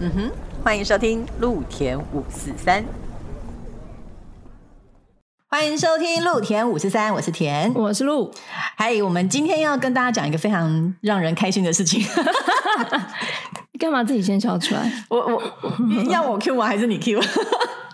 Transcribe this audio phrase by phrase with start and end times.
[0.00, 0.30] 嗯哼，
[0.62, 2.84] 欢迎收听露田五四三。
[5.48, 8.30] 欢迎收听露田五四三，我是田，我是露。
[8.76, 12.00] 嗨，我们今天要跟大家讲一个非常让人开心的事情。
[13.72, 14.88] 你 干嘛自己先笑出来？
[15.10, 15.42] 我我
[16.08, 17.20] 要我 Q 我还是你 Q？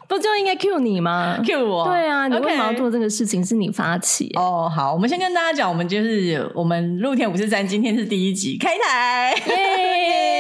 [0.07, 1.86] 不就应该 Q 你吗？Q 我？
[1.86, 3.43] 对啊，你为什么要做这个事情？
[3.43, 4.71] 是你发起哦。
[4.71, 9.35] 好，我们先跟大家讲，我们就是我们露田五四三，今天是第一集开台。
[9.46, 10.33] 耶！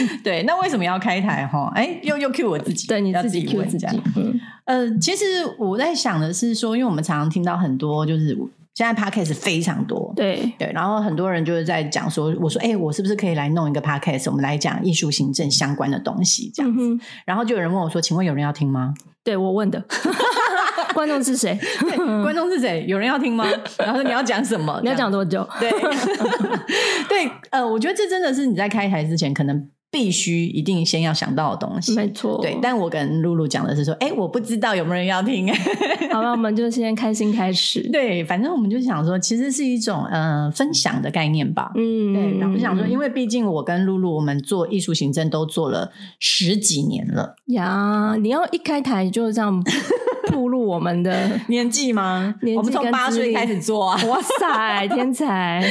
[0.22, 1.46] 对，那为什么要开台？
[1.46, 3.86] 哈，哎，又又 Q 我自己，对你自己 Q 自己。
[4.16, 5.24] 嗯，呃，其实
[5.58, 8.36] 我在想的是说，因为我们常常听到很多就是。
[8.76, 16.98] 现在 podcast 非常多，对对，然后很多人就是在讲说，我说，哎，我是不是可以来弄一个 podcast，我们来讲艺术行政相关的东西，这样子。
[17.24, 18.92] 然后就有人问我说，请问有人要听吗？
[19.22, 19.78] 对我问的，
[20.94, 21.58] 观众是谁？
[22.22, 22.84] 观众是谁？
[22.88, 23.44] 有人要听吗？
[23.78, 24.80] 然后你要讲什么？
[24.82, 25.46] 你要讲多久？
[25.60, 25.70] 对
[27.08, 29.68] 对，呃，我觉得这真的是你在开台之前可能。
[29.90, 32.40] 必须一定先要想到的东西，没错。
[32.42, 35.48] 对，但我跟露露讲的是说，哎，我不知道有没有人要听。
[36.10, 37.80] 好了，我们就先开心开始。
[37.92, 41.70] 对，反正我们就想说，其实是一种呃分享的概念吧。
[41.76, 42.38] 嗯，对。
[42.40, 48.16] 然后想说，因为毕竟我跟露露，我们做艺术行政都做了十几年了呀。
[48.20, 49.62] 你要一开台就这样。
[50.28, 52.34] 步入我们的 年纪吗？
[52.56, 54.00] 我们从八岁开始做啊！
[54.06, 55.62] 哇塞，天才！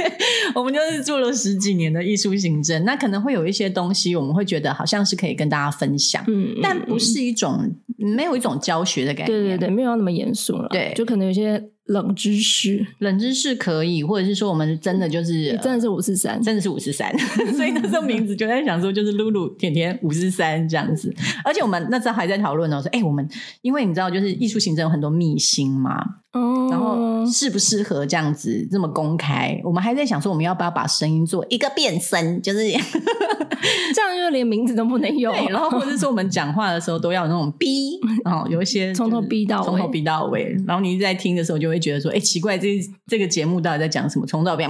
[0.54, 11.62] 我们就是做了十几年的艺术行政，那可能会有一些东西，我们会觉得好像是可以跟大家分享，嗯，但不是一种没有一种教学的感觉，对对对，没有那么严肃了，对，就可能有些。
[11.86, 17.16] 冷知识，冷知识可以，或者是说我们真的就是真的是五十三，真的是五十三，
[17.54, 21.14] 所以那时候名字就在想说，就是露露、甜甜五十三这样子。
[21.44, 23.28] 而且我们那时候还在讨论呢，说哎，我们
[23.62, 26.04] 因为你知道，就是艺术行政有很多秘辛嘛，
[26.36, 29.58] 哦，然后适不适合这样子这么公开？
[29.64, 35.32] 我们还在想说，我们要不要把声音做一个变声，就是 这样，就连名字都不能用。
[35.48, 41.76] 然后或者说我们讲话的时候都要有那种逼， 然后有一些从头逼到从头逼到尾，然后你一直在听的时候就会。
[41.86, 44.26] 觉得说，哎，奇怪，这这个节目到底在讲什么？
[44.26, 44.68] 从头到边，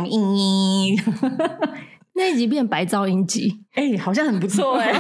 [2.17, 4.93] 那一集变白噪音集，哎，好像很不错 哎，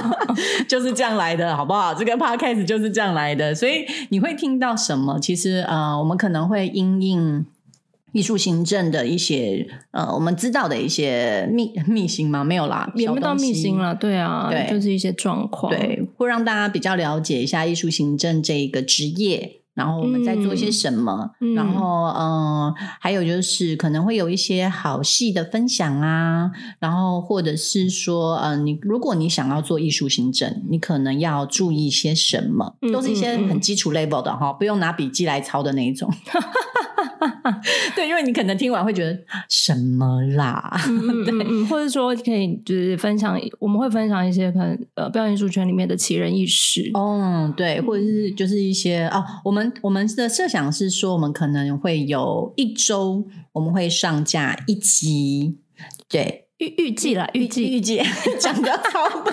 [0.68, 1.94] 就是这样来的，好不好？
[1.94, 5.18] 这个 podcast 就是这样来的，所以你会听到什么？
[5.18, 7.46] 其实呃，我们可能会因应
[8.12, 12.44] 艺术行政的一些呃，我们知道的一些秘秘辛吗？
[12.44, 19.59] 没有啦，也不到秘辛了，对啊，对，就是一些状况，对，会让大家比较了解一下艺术行政这一个职业。
[19.74, 21.30] 然后我们在做些什么？
[21.54, 26.50] 然后嗯，还有就是可能会有一些好戏的分享啊。
[26.78, 32.76] 然后或者是说，嗯，你如果你想要做艺术行政，你可能要注意些什么？
[32.92, 36.12] 都是一些很基础 level 的哈，不用拿笔记来抄的那一种。
[37.94, 40.80] 对，因为你可能听完会觉得什么啦？
[41.24, 46.90] 对，或者说可以就是分享，我们会分享一些可能呃表演艺术圈里面的奇人异事。
[46.94, 55.58] 哦，对，或者是就是一些哦，我们我们的设想是说，我们可能会有一周我们会上架一集，
[56.08, 56.39] 对。
[56.60, 57.68] 预预计了，预计。
[57.70, 58.00] 预计
[58.38, 59.24] 讲的好。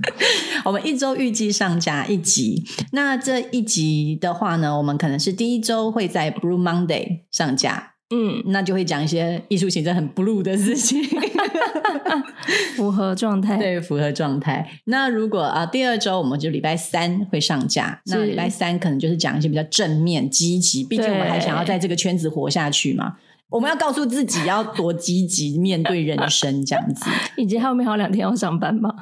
[0.64, 11.02] 我们一周预计上架一集，那这一集的话呢，我们可能是第一周会在 Blue Monday 上架，嗯，那就会讲一些艺术行政很 blue 的事情，
[12.76, 14.68] 符合状态，对，符合状态。
[14.84, 23.14] 那如果啊，第二周我们就礼拜三会上架，那礼拜三可能就是讲一些比较正面、积极，毕竟我们还想要在这个圈子活下去嘛。
[23.48, 27.06] 我们要告诉自己要多积极面对人生，这样子。
[27.38, 28.92] 以及后面还有两天要上班吗？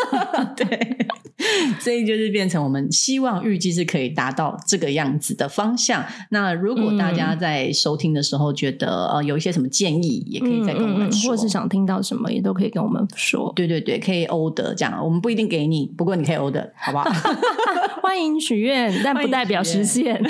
[0.56, 1.06] 对，
[1.80, 6.04] 所以就是变成我们希望预计是可以达到这个样子的方向。
[6.30, 13.52] 那如果大家在收听的时候觉得呃有一些什么建议，也可以再跟我们说，或是想听到什么，也都可以跟我们说。
[13.56, 17.10] 对对对，可以欧的这样，我们不一定给你，不过你可以欧的，好不好？
[18.02, 20.20] 欢迎许愿，但不代表实现。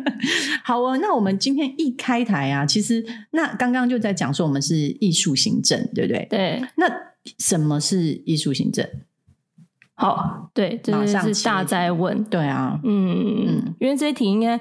[0.64, 6.26] 好哦，那我们今天一开台啊，其实那刚刚就在讲说我们是艺术行政，对不对？
[6.30, 6.62] 对。
[6.76, 6.86] 那
[7.38, 8.86] 什么是艺术行政？
[10.00, 12.24] 好，对，这是大灾问。
[12.24, 14.58] 对啊，嗯嗯，因为这一题应该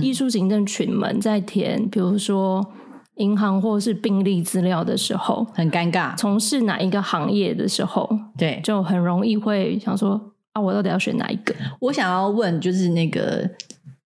[0.00, 2.72] 艺术行政群们在填，比如说
[3.16, 6.16] 银行或是病历资料的时候，很尴尬。
[6.16, 8.08] 从事哪一个行业的时候，
[8.38, 10.18] 对，就很容易会想说
[10.54, 11.54] 啊，我到底要选哪一个？
[11.80, 13.50] 我想要问，就是那个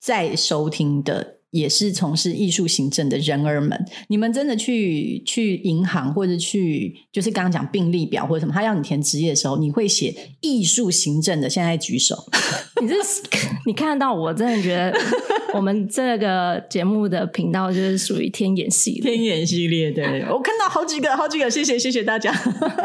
[0.00, 1.33] 在收听的。
[1.54, 11.48] 也是从事艺术行政的人儿们，你们真的去去银行或者去，就是刚刚讲病历表或者什么，他要你填职业的时候，你会写艺术行政的？
[11.48, 12.16] 现在举手。
[12.82, 12.94] 你是
[13.66, 14.98] 你看到我真的觉得，
[15.54, 19.92] 我们这个节目的频道就是属于天眼系列，天眼系列。
[19.92, 22.32] 对我看到好几个，好几个，谢谢，谢谢大家。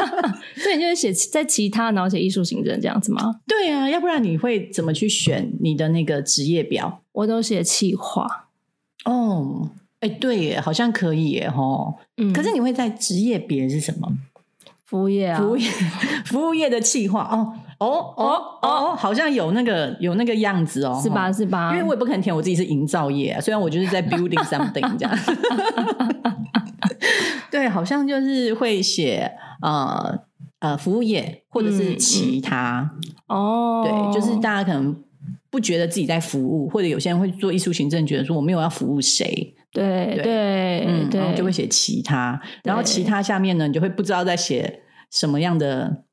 [0.61, 3.41] 所以你就是写在其他，然后写艺术行政这样子吗？
[3.47, 7.01] 对啊，要不然你会怎么去选你的那个职业表？
[7.13, 8.45] 我都写企划。
[9.05, 9.69] 哦，
[9.99, 11.95] 哎，对耶，好像可以耶，吼。
[12.17, 14.11] 嗯，可是你会在职业别是什么？
[14.85, 15.69] 服务业啊，服务业，
[16.25, 17.21] 服务业的企划。
[17.31, 21.31] 哦，哦，哦，哦，好像有那个有那个样子哦，是吧？
[21.31, 21.71] 是吧？
[21.73, 25.15] 因为我也不可能填我自己是营造业，虽然我就是在 building something 这样。
[27.51, 29.31] 对，好像就是会写
[29.61, 30.19] 呃
[30.59, 32.89] 呃服务业或者是其他
[33.27, 34.95] 哦，对，就是大家可能
[35.51, 41.49] 不觉得自己在服务，或者有些人会做艺术行政，觉得说我没有要服务谁，对对，嗯，然后就会。
[41.51, 44.81] 写其他，然后其他下面呢，你就会不知道在写
[45.11, 46.05] 什么样的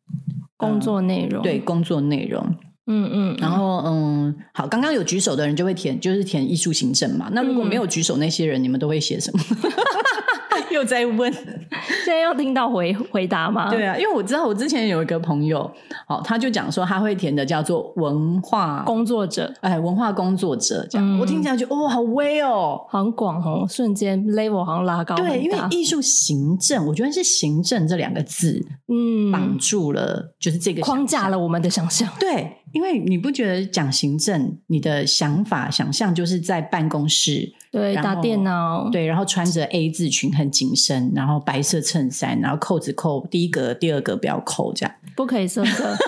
[0.57, 2.43] 工作内容，对，工作内容，
[2.87, 7.87] 嗯嗯，然后嗯，好，刚刚有举手的人就会填，就是填艺术行政嘛，那如果没有。
[7.87, 9.45] 举手那些人，你们都会写什么？
[10.73, 13.71] 又在问，现在要听到回回答吗？
[13.71, 15.71] 对啊，因为我知道我之前有一个朋友，
[16.09, 25.15] 哦，他就讲说他会填的叫做文化工作者，哎，文化工作者这样，我听起来就哦，好威哦，很广哦，瞬间 level 好像拉高。
[25.17, 32.09] 对，因为艺术行政，我觉得是行政这两个字，嗯，绑住了，就是这个框架了我们的想象。
[32.19, 37.55] 对，因为你不觉得讲行政，你的想法想象就是在办公室。
[37.73, 45.97] 对，打电脑，对，然后穿着 A 字裙很紧身，然后白色衬衫，然后扣子扣第一格、第二格不要扣，这样不可以色色。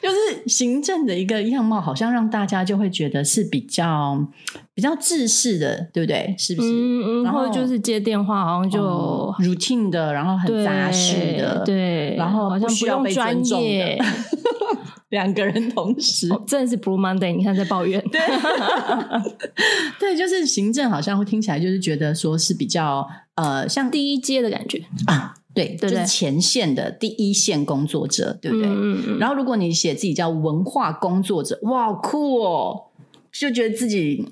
[0.00, 4.24] 就是行政的一个样貌，好像让大家就会觉得是比较
[4.72, 6.32] 比较制式的，对不对？
[6.38, 6.68] 是不是？
[6.68, 7.24] 嗯嗯。
[7.24, 8.80] 然后就是接电话，好像就
[9.40, 13.98] routine 的，然后很杂事的，对，然后好像不用专业。
[15.10, 17.36] 两个人同时，真的是 Blue Monday。
[17.36, 18.20] 你看在抱怨，对，
[20.00, 23.06] 对，就是行政好像会听起来就是觉得说是比较
[23.36, 28.66] 呃，像第一阶的感觉啊，对，就是前线的第一线工作者，对不对？
[28.66, 29.18] 嗯嗯。
[29.18, 32.86] 然后如果你写自己叫文化工作者，哇，酷哦，
[33.30, 34.26] 就觉得自己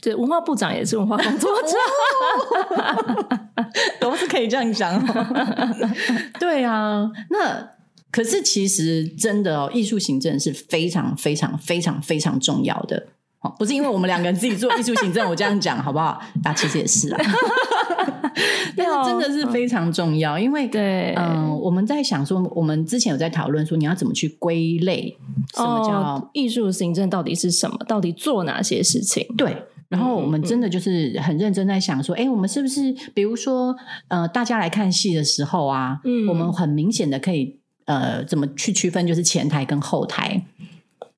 [0.00, 1.76] 对文化部长也是文化工作者，
[3.98, 5.04] 都是可以这样讲。
[6.38, 7.79] 对啊，那。
[8.10, 13.06] 可是，其实真的哦，艺术行政是非常非常非常非常重要的。
[13.40, 16.20] 哦，不是因为我们两个人自己做艺术行政，我这样讲好不好？
[16.44, 17.20] 那其实也是啊。
[18.76, 25.16] 但是真的是非常重要，因为对，嗯，我们在想说，我们之前有在讨论说，你要怎么去归类，
[25.54, 27.76] 什么叫艺术行政到底是什么？
[27.88, 29.26] 到底做哪些事情？
[29.36, 29.56] 对。
[29.88, 33.74] 然后我们真的就是很认真在想说，哎，我们是不是比如说，
[34.08, 37.59] 呃，大家来看戏的时候啊，嗯，我们很明显的可以。
[37.90, 40.46] 呃，怎么去区分就是前台跟后台？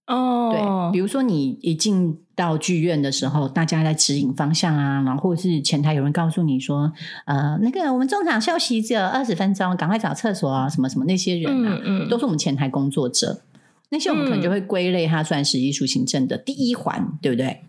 [0.06, 6.90] 哦，对，比如说你一进到剧院的时候，大家在指引方向啊，然后或者是前台有人告诉你说，
[7.26, 11.78] 呃，那个我们中场休息只有二十分钟，赶快找厕所啊，什么什么那些人啊，
[12.08, 13.42] 都是我们前台工作者，
[13.90, 17.60] 那些我们可能就会归类，它算是艺术行政的第一环，对不对？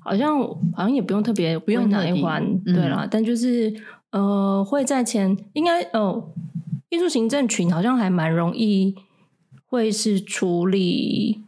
[0.00, 0.38] 好像
[0.74, 3.74] 好像也不用特别不用哪一环，对了，但就是
[4.10, 6.28] 呃，会在前应该哦。
[6.94, 8.94] 艺术行政群好像还蛮容易，
[9.66, 11.42] 会是处理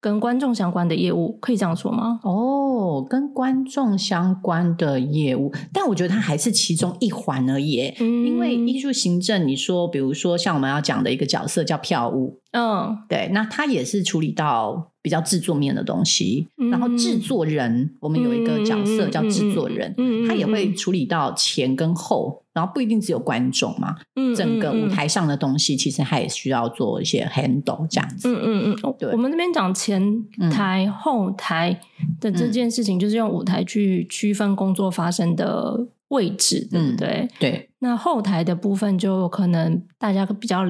[0.00, 2.20] 跟观众相关的业务，可以这样说吗？
[2.24, 7.94] 哦，跟观众相关的业务，但我觉得它还是其中一环而已。
[7.98, 14.91] 嗯，因为艺术行政，你说，比如说像我们要讲的一个角色叫票务，嗯，对，那它也是处理到。
[15.02, 19.92] 比较制作面的东西，然后制作人，我们有一个角色叫制作人，
[20.28, 23.96] 他也会处理到前跟后，然后不一定只有观众嘛，
[24.36, 28.28] 整个舞台上的东西，其实他也需要做一些 handle 这样子。
[28.32, 31.80] 嗯嗯嗯，对，我们那边讲前台、后台
[32.20, 37.28] 的这件事情，就是用舞台去区分工作发生的位置，对不对？
[37.40, 37.68] 对。
[37.80, 40.64] 那后台的部分，就可能大家比较。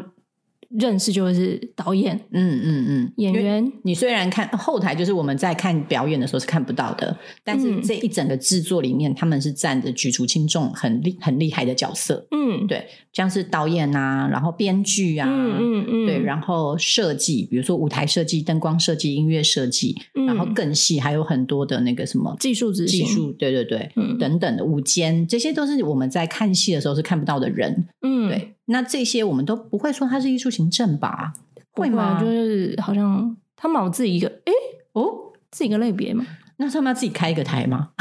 [0.79, 3.73] 认识就是导演，嗯嗯嗯，演员。
[3.85, 12.27] 你虽然看后台，就是我们在看表演的时候是看不到的，但是这一整个制作里面，他们是占着举足轻重、很厉很厉害的角色。
[12.31, 27.87] 嗯，对，像是导演啊，然后编剧啊，嗯嗯嗯，对，然后设计，比如说舞台设计、灯光设计、音乐设计，然后更细还有很多的那个什么技术技术，对对对，等等的舞间，这些都是我们在看戏的时候是看不到的人。
[28.03, 28.55] 嗯，对。
[28.67, 31.33] 那这些我们都不会说它是艺术行政吧？
[31.73, 32.21] 会吗？
[32.21, 34.53] 就是好像他们有自己一个，哎
[34.93, 36.27] 哦，自己一个类别嘛？
[36.59, 37.91] 那他们要自己开一个台吗？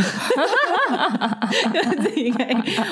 [2.15, 2.48] 应该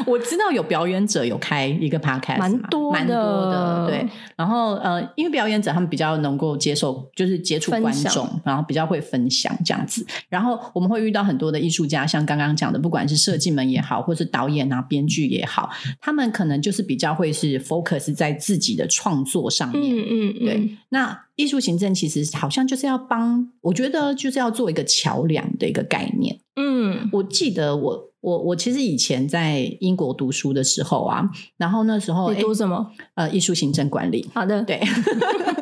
[0.05, 4.07] 我知道有表演者有开一个 podcast，蛮多蛮多的，对。
[4.35, 10.05] 然后呃，因为表演者他们比较能够接受，就是接触观众，然后比较会分享这样子。
[10.29, 19.95] 然后我们会遇到很多的艺术家，像刚刚讲的，不管是设计们也好，或是导演啊、编剧也好，他们可能就是比较会是 focus 在自己的创作上面。
[19.95, 20.77] 嗯嗯，对。
[20.89, 26.37] 那艺术行政其实好像就是要帮，我觉得就是要做一个桥梁的一个概念。
[26.57, 32.91] 嗯，我记得我我我其实以前在英国读书的时候啊，然后那时候读什么？
[33.15, 34.29] 呃，艺术行政管理。
[34.33, 34.81] 好的，对。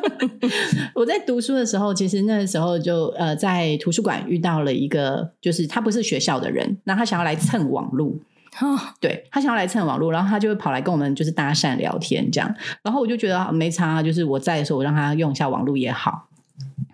[0.96, 8.20] 我在读书的时候，其实那时候就呃在图书馆遇到了一个，就是他不是学校的人，那他想要来蹭网路。
[9.00, 16.27] 对他想要来蹭网络，然后他就会跑来跟我们就是搭讪聊天这样，然后我就觉得没差，就是我在的时候我让他用一下网络也好。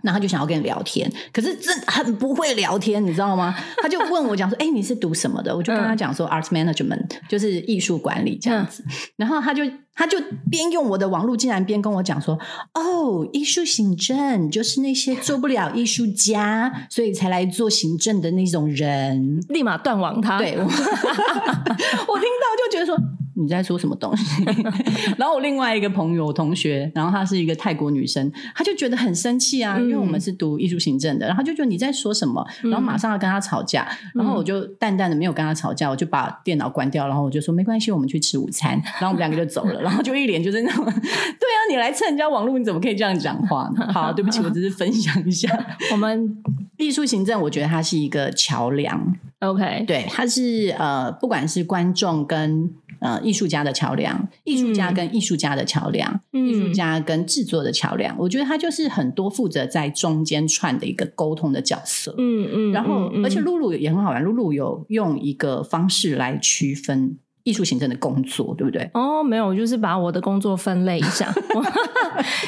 [0.05, 3.55] 然后就想要跟你聊天，可是真很不会聊天，你知道吗？
[3.83, 8.85] 他就问我讲说：“哎，你是读什么的？”我就跟他讲说：“Art Management，就是艺术管理这样子。”
[9.17, 9.63] 然后他就
[9.95, 10.19] 他就
[10.51, 12.39] 边用我的网络，竟然边跟我讲说
[12.75, 20.37] ：“哦，艺术行政就是那些做不了艺术家， 所以才来做行政的那种人。”立马断网他。
[20.37, 22.95] 对，我 听到就觉得说。
[23.37, 24.45] 你在说什么东西？
[25.19, 43.93] 然后我另外一个朋友同学，然后她是一个泰国女生，她就觉得很生气啊，因为我们是读艺术行政的，然后就觉得你在说什么，然后马上要跟她吵架，然后我就淡淡的没有跟她吵架，我就把电脑关掉，然后我就说没关系，我们去吃午餐，然后我们两个就走了，然后就一脸就是那种， 对啊，你来蹭人家网络，你怎么可以这样讲话呢？
[43.93, 45.49] 好，对不起，我只是分享一下，
[45.93, 46.37] 我们
[46.79, 52.71] 艺术行政，我觉得它是一个桥梁，OK，对，它是呃，不管是观众跟。
[53.05, 62.15] 呃，艺术家的桥梁，艺术家跟艺术家的桥梁，艺术家跟制作的桥梁，我觉得他就是很多负责在中间串的一个沟通的角色。
[62.17, 68.91] 嗯嗯，然后而且露露也很好玩，露露有用一个方式来区分艺术行政的工作，对不对？
[68.95, 71.31] 哦，没有，就是把我的工作分类一下，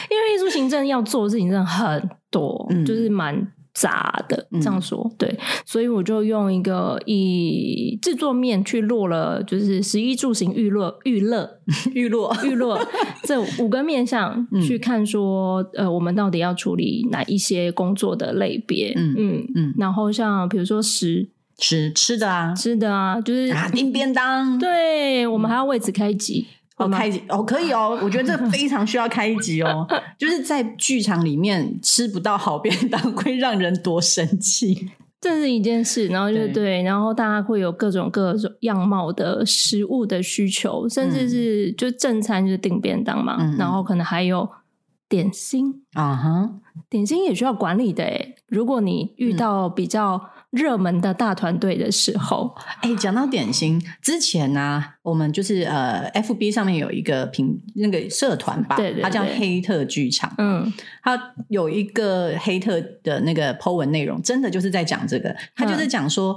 [0.08, 3.46] 因为艺术行政要做的事情真的很多，就是蛮。
[3.76, 11.58] 杂的这样说对，所以我就用一个以制作面去落了，就是十一住行娱乐娱乐
[11.92, 12.80] 娱乐娱乐。
[13.24, 18.94] 这五个面向去看，说呃，我们到底要处理哪一些工作的类别？
[18.96, 21.28] 嗯嗯嗯，然后像比如说食
[21.58, 26.46] 吃吃的啊，吃的啊，就是订便当，对我们还要为此开机。
[26.76, 29.86] 哦，开集哦，可以哦， 我觉得这非常需要开一集哦。
[30.18, 34.90] 就是在剧场里面吃不到好便当，会让人多生气，
[35.20, 36.06] 这是一件事。
[36.08, 44.46] 然后就对，然后大家会有各种各种样貌的食物的需求，甚至是就正餐就是订便当嘛，然后可能还有
[45.08, 46.50] 点心啊哈，
[46.90, 48.34] 点心也需要管理的诶。
[48.48, 50.30] 如果你遇到比较。
[50.50, 60.72] 热门的大团队的时候，哎，讲到点心，之前呢，我们就是呃，FB 上面有一个平那个社团吧，对，它叫黑特剧场，嗯，
[61.02, 66.36] 它有一个黑特的那个 po 文内容，真的就是在讲这个，他就是讲说。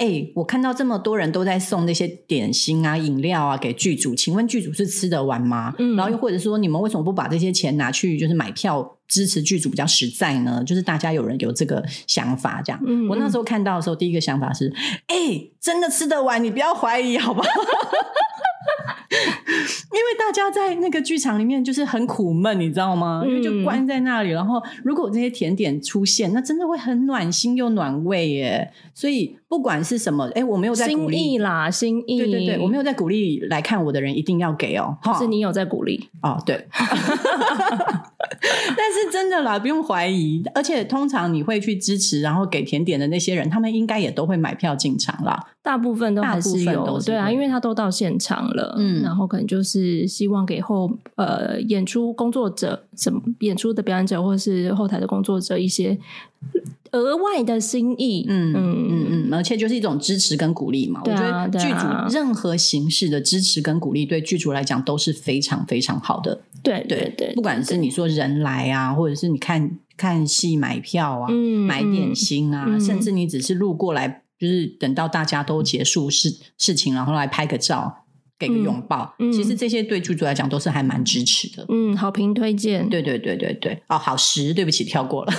[0.00, 5.74] 哎，我看到这么多人都在送那些点心啊、饮料啊给剧组，请问剧组是吃得完吗？
[5.94, 10.64] 然后又或者说，你们为什么不把这些钱拿去就是买票支持剧组比较实在呢？
[10.64, 12.80] 就是大家有人有这个想法，这样。
[13.10, 14.72] 我那时候看到的时候，第一个想法是：
[15.06, 15.16] 哎，
[15.60, 17.48] 真的吃得完，你不要怀疑，好不好？
[19.10, 23.22] 因为大家在那个剧场里面就是很苦闷，你知道吗？
[23.26, 28.72] 因为就关在那里，然后如果这些甜点出现，那真的会很暖心又暖胃耶。
[28.94, 36.66] 所以不管是什么，哎，我没有在鼓励啦，心意，对对对，我没有在鼓励来看我的人一定要给哦，是你有在鼓励哦，对。
[38.76, 45.38] 但是真的啦，不用怀疑，而且通常你会去支持，然后给甜点的那些人，他们应该也都会买票进场啦。
[45.62, 55.98] 大部分都还是有，对啊，因为他都到现场了，嗯，然后可能就是希望给后呃演出工作者，什么演出的表演者或者是后台的工作者一些
[56.92, 61.00] 额外的心意，嗯嗯嗯嗯，而且就是一种支持跟鼓励嘛。
[61.04, 66.40] 我觉得剧组任何形式的支持跟鼓励，对剧组来讲都是非常非常好的。
[66.62, 71.30] 对对对，不管是你说人来啊，或者是你看看戏买票啊，
[71.66, 74.22] 买点心啊，甚至你只是路过来。
[74.40, 77.99] 就是等到大家都结束事事情，然后来拍个照，
[78.40, 79.14] 给个拥抱。
[79.32, 81.64] 其实这些对剧组来讲都是还蛮支持的。
[81.68, 82.88] 嗯，好评推荐。
[82.88, 83.80] 对对对对对。
[83.88, 85.32] 哦，好十，对不起，跳过了。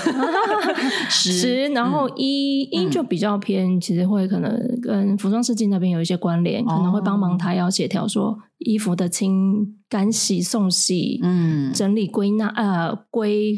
[1.09, 13.57] 十，然后一一就比较偏，其实会可能跟服装设计那边有一些关联，可能会帮忙他要协调说衣服的清干洗、送洗，嗯，整理归纳呃归。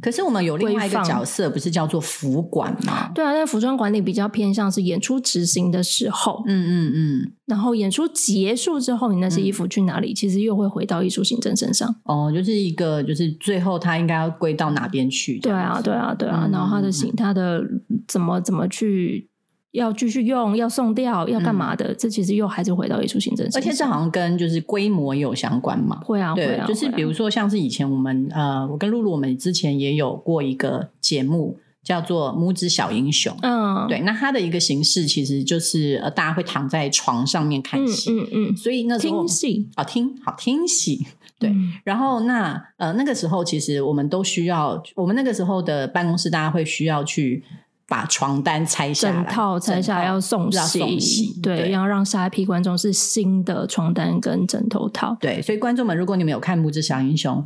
[0.00, 3.10] 可是我们有另外一个角色，不是叫做服管吗？
[3.14, 10.12] 对啊，但服装管理比较偏向是演出执行的时候，嗯嗯嗯，然后演出结束之后，你那些衣服去哪里？
[10.12, 11.94] 其实又会回到艺术行政身上。
[12.04, 15.38] 哦，就是一个，就是最后他应该要归到哪边去？
[15.38, 16.48] 对啊，对啊，对啊。
[16.52, 17.62] 然后他的行，他的
[18.06, 19.30] 怎么怎么去？
[19.76, 21.94] 要继续用，要送掉，要干嘛的？
[21.94, 26.00] 这其实又还是回到艺术行政，而且这好像跟就是规模也有相关嘛。
[26.02, 33.32] 会啊，会啊，就是比如说像是以前我们呃，我跟露露我们之前也有过一个节目叫做《拇指小英雄》。
[33.42, 41.06] 嗯，对，那它的一个形式其实就是呃，大家会躺在床上面看戏，嗯嗯，所以那时候听戏好听，好听戏。
[41.38, 41.54] 对，
[41.84, 47.44] 然后那呃那个时候其实我们都需要，我们那个时候的办公室大家会需要去。
[47.88, 55.16] 把床单拆下来，整套拆下来要送洗，对，要让下一批观众是新的床单跟枕头套。
[55.20, 57.36] 对，所以观众们，如果你们有看《木之小英雄》，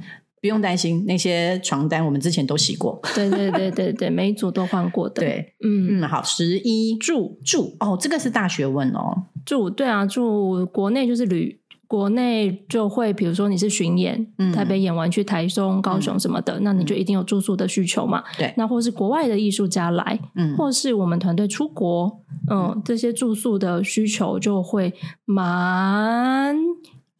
[0.41, 2.99] 不用担心那些床单，我们之前都洗过。
[3.15, 5.17] 对对对对对，每一组都换过的。
[5.17, 9.25] 对，嗯嗯，好，十一住住哦，这个是大学问哦。
[9.45, 11.60] 住对啊，住国内就是旅。
[11.91, 18.23] 国内就会，比如说你是巡演，台北演完去台中、高雄什么的，那你就一定有住宿的需求嘛？
[18.39, 18.55] 对。
[18.57, 24.95] 那或是国外的艺术家来，嗯，或是我们团队出国，嗯，这些住宿的需求就会
[25.25, 26.57] 蛮。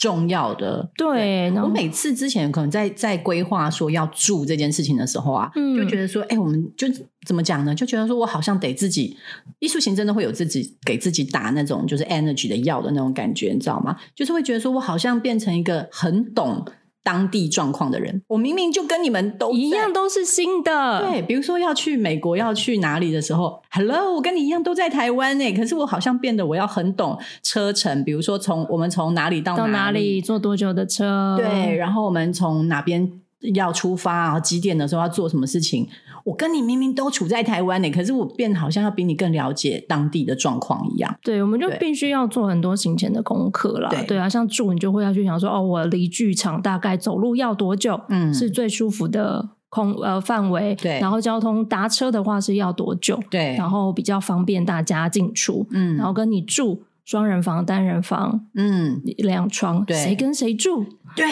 [0.01, 6.89] 重要的对，我每次之前可能在在规划说要住这件事情的时候啊，就觉得说，哎，我们就
[7.27, 7.75] 怎么讲呢？
[7.75, 9.15] 就觉得说我好像得自己
[9.59, 13.95] 艺术型真的会有自己给自己打那种就是 energy 的药的那种感觉，你知道吗？
[14.15, 16.65] 就是会觉得说我好像变成一个很懂。
[17.03, 21.01] 当地状况的人，我明明就跟你们都一样，都是新的。
[21.01, 25.53] 对，比如说要去美国，要去哪里的时候，Hello，我跟你一样都在台湾呢。
[25.53, 31.37] 可是我好像变得我要很懂车程，比如说从我们从哪里到哪里，坐多久的车？
[31.39, 33.11] 对，然后我们从哪边
[33.55, 35.89] 要出发，然后几点的时候要做什么事情？
[36.25, 41.17] 我跟你明明都处在台湾呢，可是我变好像要比你更了解当地的状况一样。
[41.23, 43.89] 对，我们就必须要做很多行前的功课了。
[44.07, 47.99] 对啊，像住你就会要去想说，哦，我离剧场大概走路要多久？
[48.11, 50.75] 嗯，是最舒服的空呃范围。
[50.75, 53.19] 对，然后交通搭车的话是要多久？
[53.31, 55.67] 对，然后比较方便大家进出。
[55.71, 60.85] 嗯，然后跟你住双人房、单人房，嗯，两床，对，谁跟谁住？
[61.17, 61.27] 对。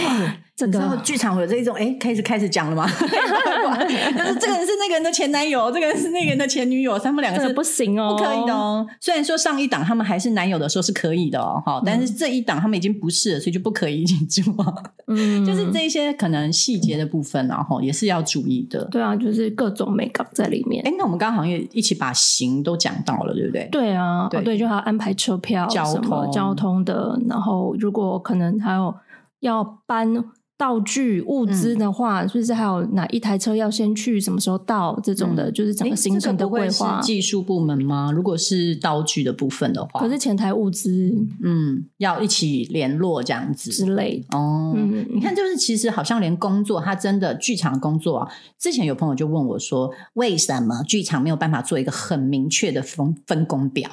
[0.61, 2.85] 你知道剧场有这一种哎，开始开始讲了吗？
[2.91, 8.85] 就是这个人是那个人的前男友，这个人是那个人的前女友，他们两个是不行哦，不可以的哦。
[9.01, 14.53] 虽然说上一档他们还是男友的时候是可以的哦，哈，但是这一档他们已经不是了，所以就不可以一起住。
[15.07, 18.85] 嗯，就是这些可能细节的部分，然后也是要注意的。
[18.87, 20.85] 对啊，就是各种美感在里面。
[20.85, 23.69] 哎，那我们刚刚好像也一起把行都讲到了，对不对？
[23.71, 28.93] 对啊，对，就还要安排车票、交通、交通的，然后如果可能还有
[29.41, 30.25] 要搬。
[30.59, 34.21] 道具物资的话，是不是还有哪一台车要先去？
[34.21, 34.99] 什么时候到？
[35.05, 37.01] 这种的，就是整个行程的规划。
[37.01, 38.11] 技术部门吗？
[38.13, 44.27] 如果是道具的部分的话，可是前台物资，嗯，要一起联络这样子之类。
[44.33, 44.75] 哦，
[45.13, 48.29] 你看，就是其实好像连工作，他真的剧场工作啊。
[48.59, 53.89] 之前有朋友就问我说，为什么剧场没有办法做一个很明确的分分工表？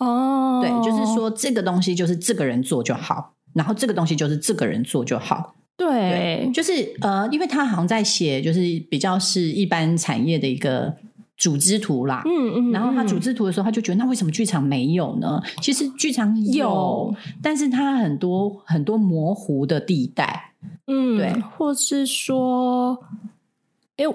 [0.00, 5.54] 哦，对，就是说这个东西就是这个人做就好，然后这个东西就是这个人做就好。
[5.76, 8.60] 对，就是呃，因为他好像在写，就是
[8.90, 10.94] 比较是一般产业的一个
[11.38, 12.22] 组织图啦。
[12.26, 15.40] 嗯嗯，然后他组织图的时候，他就觉得那为什么剧场没有呢？
[15.62, 20.52] 其实剧场有，但是它很多很多模糊的地带。
[20.86, 23.02] 嗯，对，或是说。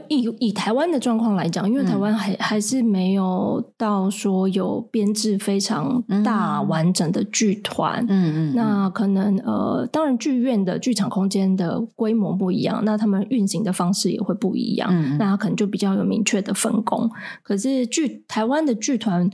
[0.07, 17.09] 以以台湾的状况来讲，因为台湾还还是没有到说有编制非常大完整的剧团，嗯嗯，那可能呃，当然剧院的剧场空间的规模不一样，那他们运行的方式也会不一样，那可能就比较有明确的分工。
[17.43, 19.29] 可是剧台湾的剧团。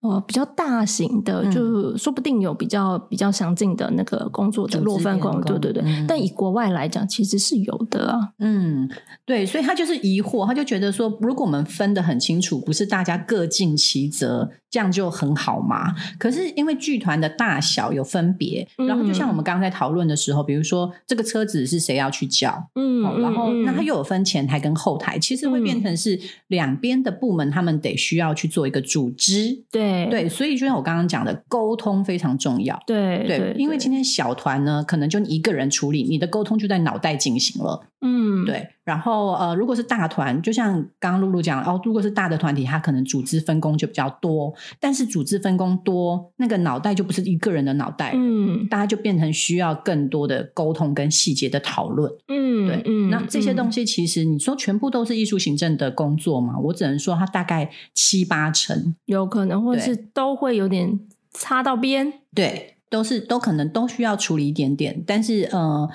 [0.00, 5.84] 哦，比较大型的，就说不定有比较比较详尽的那个工作的落分工，对对对。
[6.08, 8.32] 但以国外来讲，其实是有的啊。
[8.38, 8.88] 嗯，
[9.26, 14.50] 对，所以他就是疑惑，他就觉得说，如果我们分得很清楚，不是大家各尽其责。
[14.70, 15.92] 这样就很好嘛？
[16.16, 38.66] 可是因为剧团的大小有分别，然后就像我们刚刚在讨论的时候，比如说这个车子是谁要去叫，嗯，然后那他又有分前台跟后台，其实会变成是两边的部门，他们得需要去做一个组织，对对，所以就像我刚刚讲的，沟通非常重要，对对，因为今天小团呢，可能就你一个人处理，你的沟通就在脑袋进行了，嗯，对。
[38.90, 44.52] 然后呃，如果是大团，就像刚刚露露讲哦，如果是大的团体，它可能组织分工就比较多。
[44.80, 56.58] 但是组织分工多，那个脑袋就不是一个人的脑袋，嗯，大家就变成需要更多的沟通跟细节的讨论，嗯，对，嗯，那这些东西其实你说全部都是艺术行政的工作嘛？
[56.58, 60.98] 我只能说它大概七八成有可能，或者是都会有点
[61.30, 65.88] 擦到边，对，都是都可能都需要处理一点点，但是呃。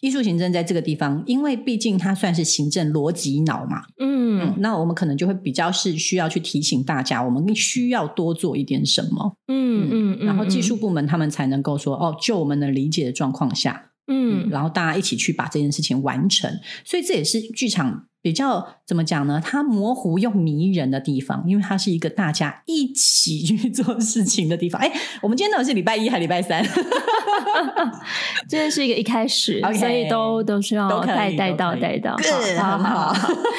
[0.00, 16.50] 艺术行政在这个地方，因为毕竟它算是行政逻辑脑嘛，嗯，那我们可能就会比较是需要去提醒大家，我们需要多做一点什么，嗯嗯，然后技术部门他们才能够说，哦，就我们能理解的状况下，嗯，然后大家一起去把这件事情完成，
[16.84, 18.06] 所以这也是剧场。
[18.22, 19.40] 比较怎么讲呢？
[19.42, 24.80] 它模糊又迷人的地方，因为它是一个大家一起 去做事情的地方。
[24.80, 26.62] 哎，我们今天到底是礼拜一还是礼拜三？
[28.48, 32.16] 今天是一个一开始，所以都都需要带带到带到，
[32.58, 33.14] 好好，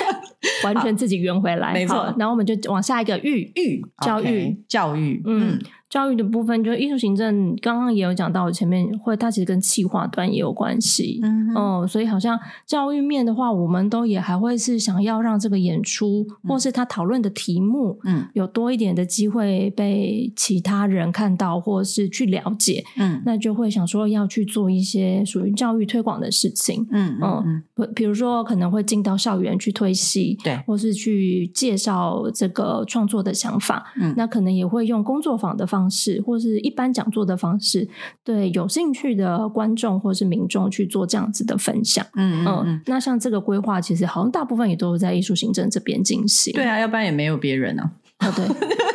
[0.63, 1.73] 完全自己圆回来。
[1.73, 5.59] 没错，然后我们就往下一个育育教育教育，嗯。
[5.91, 27.61] 教育的部分，就是艺术行政，刚刚也有讲到，前面会它其实跟企划端也有关系，嗯，所以好像教育面的话，我们都也还会是想要让这个演出，或是他讨论的题目，嗯，有多一点的机会被其他人看到，或是去了解，嗯，那就会想说要去做一些属于教育推广的事情，嗯嗯，
[27.93, 35.80] 比如说可能会进到校园去推戏，对，或是去介绍这个创作的想法，嗯，那可能也会用工作坊的方。
[35.81, 37.87] 方式，或是一般讲座的方式，
[38.23, 42.05] 对有兴趣的观众或是民众去做这样子的分享。
[42.15, 46.53] 嗯嗯，那像这个规划，其实好像大部分也都是在艺术行政这边进行。
[46.53, 47.91] 对啊，要不然也没有别人啊。
[48.17, 48.45] 啊，对，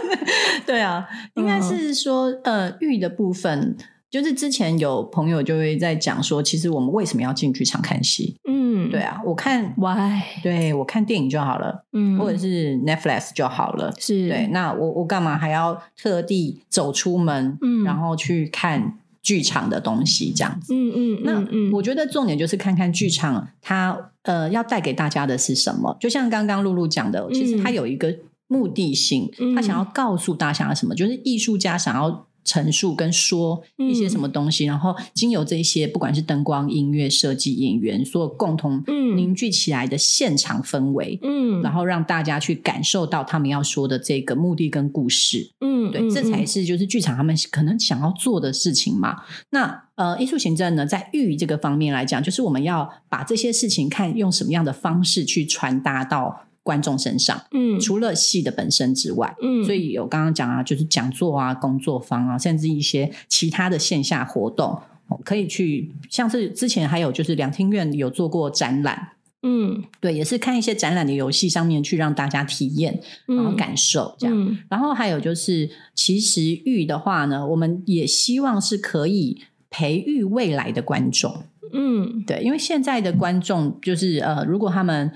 [0.67, 3.77] 对啊，应该是说，呃，玉的部分。
[4.09, 8.37] 就是之前有朋友就会在讲说，其实我们为什么要进剧场看戏？
[8.49, 10.21] 嗯，对啊，我看 why？
[10.43, 14.47] 对我看电影就好了，嗯，或者是 Netflix 就好了，是对。
[14.53, 20.73] 那我我干嘛还要特地走出门，嗯，然后去看剧场的东西这样子？
[20.73, 25.97] 嗯嗯，那我觉得重点就是看看剧场，它呃要带给大家的是什么？
[25.99, 28.17] 就像刚刚露露讲的，其实它有一个
[28.47, 30.95] 目的性，他想要告诉大家什么？
[30.95, 32.25] 就是艺术家想要。
[32.47, 38.83] 陈述跟说一些什么东西，然后经由这些不管是灯光、音乐设计、演员，所有共同
[39.17, 49.25] 凝聚起来的现场氛围，嗯，然后让大家去感受到他们要说的这个目的跟故事，嗯，对，这才是就是剧场他们可能想要做的事情嘛。
[49.51, 56.46] 那呃，艺术行政呢，在寓这个方面来讲，就是我们要把这些事情看用什么样的方式去传达到。
[56.67, 64.83] 观众身上，嗯，除了戏的本身之外，嗯，所以有刚刚讲啊，就是讲座啊、工作坊啊，甚至一些其他的线下活动，
[65.25, 69.13] 可以去，像是之前还有就是两厅院有做过展览，
[69.45, 74.57] 嗯，对，也是看一些展览的游戏上面去让大家体验，然后感受这样。
[74.69, 85.13] 然后还有就是，其实育的话呢，我们也希望是可以培育未来的观众，嗯，对，因为现在的观众就是呃，如果他们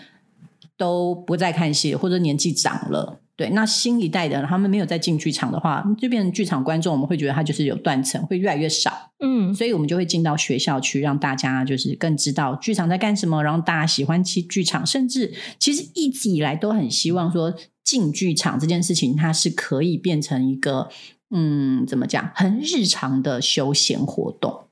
[0.81, 8.91] 都不再看戏，或者年纪长了，对，那新一代的他们没有再进剧场的话，就变成剧场观众，我们会觉得他就是有断层，会越来越少。
[9.19, 20.89] 嗯，所以我们就会进到学校去，让大家就是更知道剧场在干什么，然后大家喜欢去剧场，甚至其实一直以来都很希望说进剧场这件事情，它是可以变成一个
[21.31, 24.63] 嗯，怎么讲，很日常的休闲活动。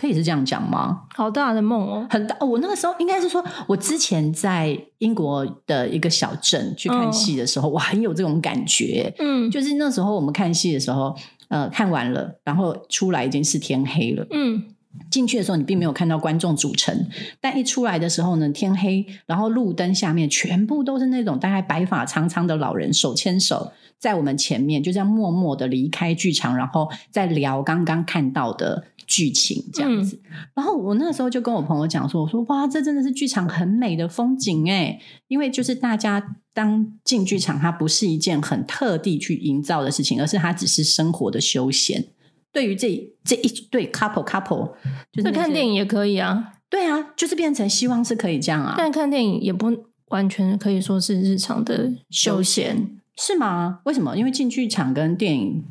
[0.00, 1.00] 可以是这样讲吗？
[1.12, 2.36] 好大的梦哦，很大。
[2.38, 9.12] 我那个时候应该是说，我之前在英国的一个小镇去看戏的时候，我很有这种感觉。
[9.18, 11.12] 嗯，就是那时候我们看戏的时候，
[11.48, 14.24] 呃，看完了，然后出来已经是天黑了。
[14.30, 14.62] 嗯，
[15.10, 17.06] 进去的时候你并没有看到观众组成，
[17.40, 28.84] 但一出来的时候呢，天黑，然后路灯下面全部都是那种大概白发苍苍的老人，手牵手在我们前面，就这样默默的离开剧场，然后再聊刚刚看到的。
[29.10, 30.20] 剧情这样子，
[30.54, 35.00] 然后我那时候就跟我朋友讲说：“我说哇，这真的是剧场很美的风景哎！
[35.28, 42.04] 因为就是大家当进剧场，它不是一件很特地去营造的事情，而是它只是生活的休闲。
[42.52, 42.88] 对于这
[43.24, 44.72] 这一对 couple couple，
[45.12, 48.74] 就是看电影也可以啊，对啊，就是变成希望是可以这样啊。
[48.76, 49.70] 但看电影也不
[50.08, 53.80] 完全可以说是日常的休闲，是吗？
[53.84, 54.16] 为什么？
[54.16, 55.64] 因为进剧场跟电影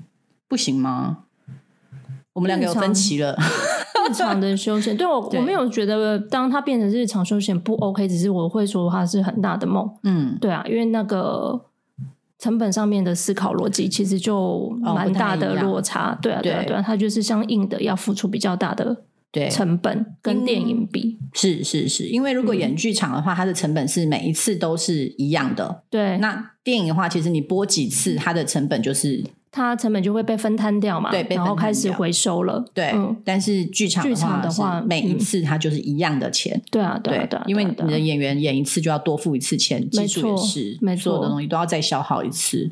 [0.48, 1.24] 不行吗？”
[2.34, 3.36] 我们两个有分歧了。
[4.08, 9.90] 日常的休闲， 对我我没有觉得，当它变成日常休闲不 OK，只是我会说它是很大的梦。
[10.04, 11.60] 嗯，对啊，因为那个
[12.40, 16.18] 成本上面的思考逻辑其实就蛮大的落差。
[16.22, 18.96] 对啊，对啊，对啊，它就是相应的要付出比较大的
[19.40, 19.50] 对。
[19.50, 25.84] 成本跟电影比，是是是，因为如果演剧场的话，它的成本是每一次都是一样的。
[25.90, 32.64] 对，那电影的话，其实你播几次，它的成本就是它成本就会被分摊掉嘛，对，然后开始回收了。
[32.74, 36.62] 对，但是剧场剧场的话，每一次它就是一样的钱。
[36.70, 42.70] 对啊，对对，因为你的演员演一次就要多付一次钱，技术也是，没错，所有的东西都要再消耗一次。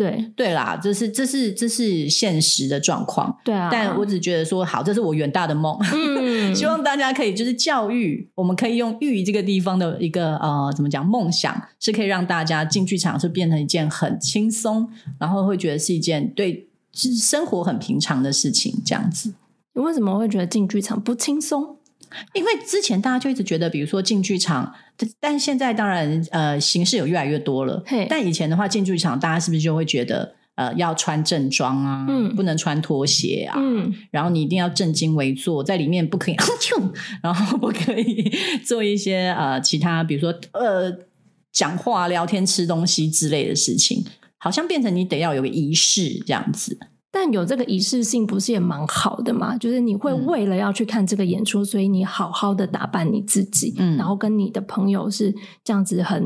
[0.00, 3.36] 对对啦，这是这是这是现实的状况。
[3.44, 5.78] 对啊，但我只觉得说好，这是我远大的梦。
[5.92, 11.04] 嗯， 希望大家可以就是教育，我们可以用育这个地方的一个呃，怎么讲？
[11.04, 18.80] 梦想是可以让大家进剧场是变成一件很轻松，然后会觉得是一件对生活很平常的事情。
[18.86, 19.34] 这样子，
[19.74, 21.76] 你为什么会觉得进剧场不轻松？
[22.34, 24.74] 因为之前大家就一直觉得，比如说进剧场，
[25.18, 27.82] 但现在当然呃形式有越来越多了。
[28.08, 33.58] 但以前的话，进剧场大家是不是就会觉得呃要穿正装啊，不能穿拖鞋啊，
[34.10, 36.36] 然后你一定要正襟危坐，在里面不可以，
[37.22, 38.30] 然后不可以
[38.64, 40.92] 做一些呃其他，比如说呃
[41.52, 44.04] 讲话、聊天、吃东西之类的事情，
[44.38, 46.78] 好像变成你得要有个仪式这样子。
[47.12, 49.56] 但有这个仪式性，不是也蛮好的嘛？
[49.56, 56.24] 就是你会为了要去看这个演出，所以你好好的打扮你自己，嗯，然后跟你的朋友是这样子很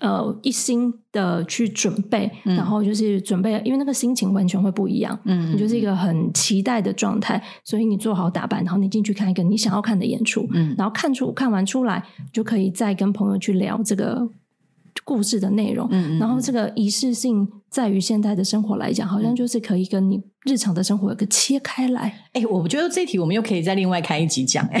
[0.00, 14.28] 呃一心的去准备，然后就是准备，因为那个心情完全会不一样，嗯，你就是一个很期待的状态，所以你做好打扮，然后你进去看一个你想要看的演出，嗯，然后看出看完出来，就可以再跟朋友去聊这个。
[15.04, 22.26] 故事的内容，嗯，然后这个仪式性在于现代的生活来讲，好像就是可以跟你日常的生活有个切开来。
[22.32, 24.64] 哎，我觉得这题我们又可以再另外开一集讲。
[24.66, 24.80] 哎，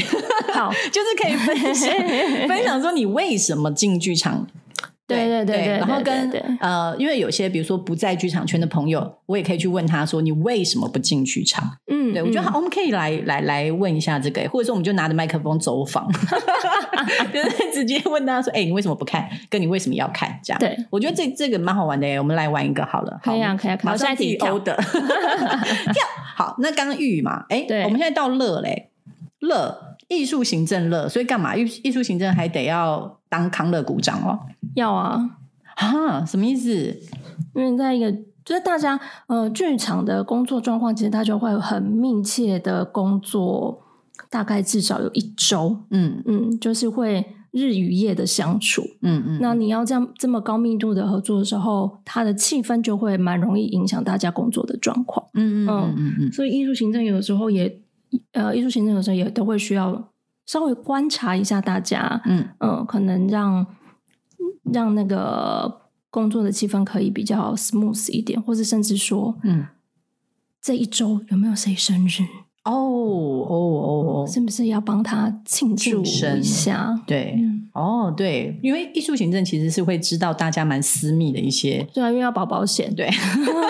[0.54, 4.46] 好， 就是可以分享分享说你为什么进剧场。
[5.14, 16.10] 对对对对，然后跟呃，因为有些比如说不在剧场圈的朋友，我也可以去问他说：“你为什么不进剧场？”嗯，对我觉得好，我们可以来来来问一下这个，或者说我们就拿着麦克风走访，
[17.32, 19.28] 就是直接问他说：“哎，你为什么不看？
[19.48, 22.18] 跟你为什么要看？”这样，对我觉得这这个蛮好玩的。
[22.18, 24.74] 我们来玩一个好了，可以啊，可以，马上自己跳的
[25.92, 26.04] 跳。
[26.36, 28.90] 好，那刚刚玉嘛，哎，我们现在到乐嘞，
[29.40, 31.56] 乐艺术行政乐，所以干嘛？
[31.56, 34.38] 艺艺术行政还得要当康乐鼓掌哦。
[34.74, 35.38] 要啊
[35.76, 36.70] 啊，什么意思？
[37.54, 38.12] 因为在一个
[38.44, 43.82] 就是大家呃剧场的工作状况，其实他就会很密切的工作，
[44.28, 49.38] 大概至少有一周，嗯嗯，就是会日与夜的相处，嗯嗯。
[49.40, 56.32] 那你要这样这么高密度的合作的时候，它的气氛就会蛮容易影响大家工作的状况，嗯嗯嗯嗯。
[56.32, 57.80] 所以艺术行政有的时候也
[58.32, 60.11] 呃，艺术行政有时候也都会需要
[60.52, 63.66] 稍微观察一下大家，嗯嗯，可能让。
[64.72, 69.66] 让那个工作的气氛可以比较 smooth 一点，或者甚至说，嗯，
[70.62, 72.22] 这一周有没有谁生日？
[72.64, 76.94] 哦哦哦，是不是要帮他庆祝一下？
[77.06, 77.38] 对，
[77.72, 83.10] 哦对，因为艺术行政其实是会知道大家蛮私密的一些，对啊，因为要保保险，对，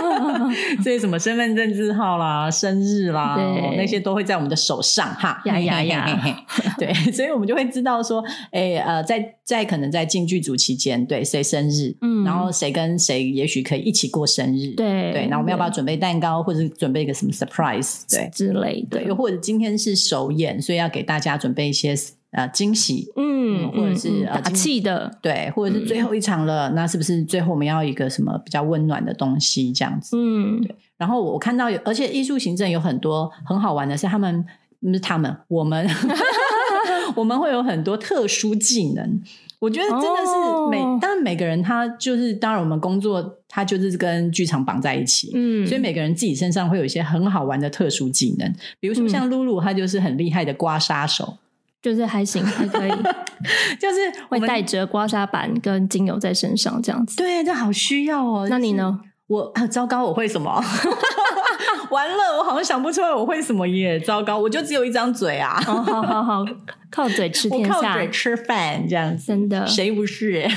[0.83, 3.37] 所以什么身份证字号啦、生日啦，
[3.77, 6.45] 那些都会在我们的手上哈，呀呀呀，
[6.79, 18.85] 对，所以我们就会知道说，哎呃，在在可能在进剧组期间，对谁生日，嗯，然后谁跟谁也许可以一起过生日，对对，那我们要不要准备蛋糕，或者准备一个什么 surprise，对之类。
[18.91, 21.95] 对，又或者今天是首演，所以要给大家准备一些
[22.33, 30.17] 呃惊喜，嗯，或者是打气的，对，或者是最后一场了，那是不是最后我们要一个什么比较温暖的东西这样子？
[30.19, 30.75] 嗯，对。
[30.99, 34.45] 然后我看到有，而且艺术行政有很多很好玩的是，他们
[34.81, 35.89] 不是他们，我们
[37.17, 39.21] 我们会有很多特殊技能。
[39.59, 40.33] 我觉得真的是
[40.73, 51.39] 每，当然每个人他就是，当然我们工作他就是跟剧场绑在一起，嗯，所以每个人自己身上会有一些很好玩的特殊技能，比如说像露露，她就是很厉害的刮痧手，
[51.83, 52.91] 就是还行还可以，
[53.81, 58.47] 就是会带着刮痧板跟精油在身上这样子，对，这好需要哦。
[58.49, 59.01] 那你呢？
[59.27, 60.63] 我糟糕，我会什么？
[61.93, 64.01] 完了，我好像想不出来我会什么耶！
[64.01, 65.61] 糟糕，我就只有一张嘴啊！
[65.61, 66.45] 好好好，
[66.91, 70.49] 靠嘴吃天下，靠嘴吃饭这样子，真的谁不是？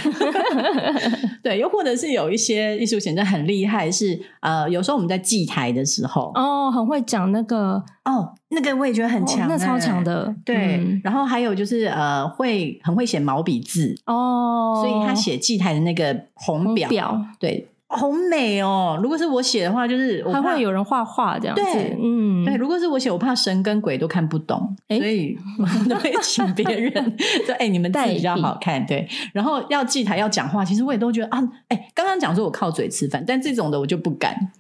[1.44, 10.34] 对，又或者是有一些艺术显得很厉害，是呃，有时候我们在祭台的时候，哦，很会讲那个哦，那个我也觉得很强，那超强的。
[10.46, 17.68] 对，然后还有就是呃，会很会写毛笔字哦，所以他写祭台的那个红表，对。
[17.96, 19.00] 好美哦！
[19.02, 21.64] 如果是我写的话，就是还会有人画画这样子。
[22.02, 22.56] 嗯，对。
[22.56, 26.92] 如果是我写，我怕神跟鬼都看不懂，所以我 都会请别人
[27.46, 29.08] 说：“哎，你们字比较好看。”对。
[29.34, 34.52] 然后要祭台要讲话，其实我也都觉得啊，哎，刚刚讲说我靠嘴吃饭，但这种的我就不敢。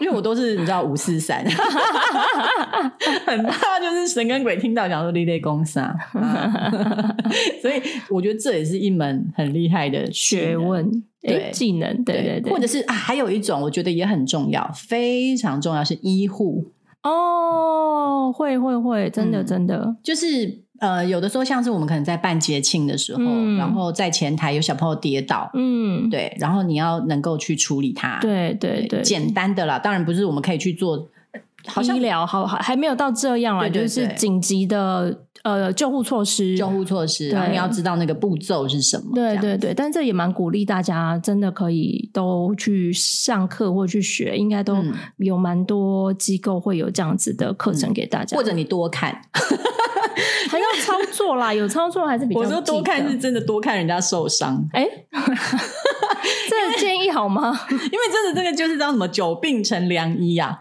[0.00, 1.44] 因为我都是你知道五四三，
[3.26, 5.94] 很怕就是神跟鬼听到讲说立类公司啊，
[7.62, 20.67] 所以我觉得这也是一门很厉害的学问，对技能，对对对，或者是啊，还有一种我觉得也很重要，非常重要是医护哦，会会会，真的真的就是。
[20.78, 23.22] 呃，有的时候像是我们可能在办节庆的时候，
[23.56, 31.08] 然后在前台有小朋友跌倒，嗯，对，然后你要能够去处理它，对对对，简单的啦，当然不是我们可以去做，
[31.68, 44.76] 好像医疗好还没有到这样啊，就是紧急的呃救护措施，救护措施，然后你要知道那个步骤是什么，对对对，但这也蛮鼓励大家，真的可以都去上课或去学，应该都
[45.18, 49.20] 有蛮多机构会有这样子的课程给大家，或者你多看。
[50.50, 52.40] 还要操作啦，有操作还是比较。
[52.40, 57.56] 我说多看是真的多看人家受伤，哎， 这建议好吗？
[57.70, 60.58] 因为真的这个就是叫什么久病成良医呀。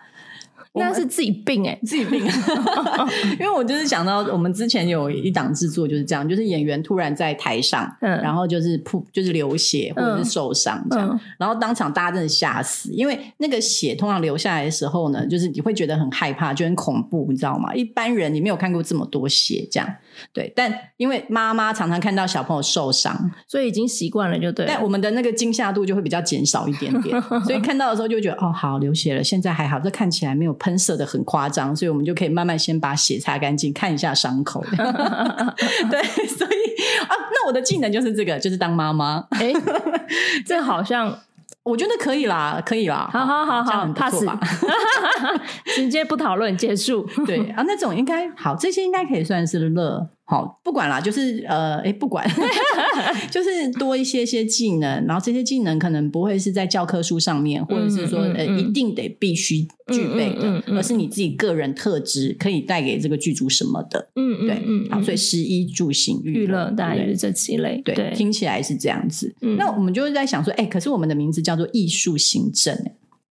[0.80, 2.26] 那是自己病哎，自己病。
[3.40, 17.74] 因为我就是想到，我们之前有一档制作就是这样，就是演员突然在台上，然后就是扑，就是流血或者是受伤这样，然后当场大家真的吓死，因为那个血通常流下来的时候呢，就是你会觉得很害怕，就很恐怖，你知道吗？
[17.74, 19.88] 一般人你没有看过这么多血这样。
[20.34, 24.66] 对，但因为妈妈常常看到小朋友受伤，所以已经习惯了，就对。
[24.68, 34.65] 但我们的那个惊吓度就会比较减少一点点， 所以看到的时候就觉得哦，好流血了，现在还好，这看起来没有喷射的很夸张，所以我们就可以慢慢先把血擦干净，看一下伤口。
[35.91, 39.27] 对，所以啊，那我的技能就是这个，就是当妈妈。
[39.30, 39.53] 哎，
[40.43, 41.15] 这好像。
[41.67, 44.23] 我觉得可以啦，可以啦，好好好好，pass，
[45.75, 47.06] 直接不讨论结束。
[47.25, 50.08] 对啊，那种应该好，这些应该可以算是乐。
[50.30, 52.30] 好，不管啦，就是呃，哎，不管
[53.32, 64.10] 就是多一些些技能，然后这些技能可能不会是在教科书上面，或者是说呃，一定得必须具备的，而是你自己个人特质可以带给这个剧组什么的。
[64.16, 69.34] 嗯嗯，对，好，所以食衣住行娱乐大概就是这几类，对，听起来是这样子。
[69.58, 72.78] 那我们就是在想说，哎，可是我们的名字叫做艺术行政，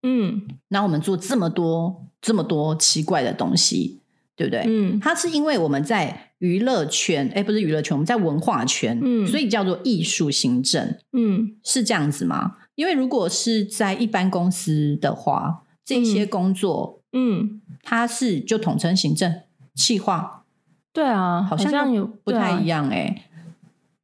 [0.03, 3.99] 嗯，那我们做这么多这么多奇怪的东西。
[4.39, 4.65] 对不对？
[4.67, 12.57] 嗯，它是因为我们在娱乐圈，哎，不是娱乐圈，我们在文化圈，嗯，所以叫做艺术行政，嗯，是这样子吗？
[12.75, 19.33] 因为如果是在一般公司的话，这些工作，嗯，它是就统称行政、
[19.75, 20.45] 企划，
[20.93, 23.25] 对啊，好像有不太一样，哎，